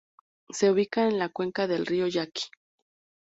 [0.49, 2.45] Se ubica en la cuenca del río Yaqui.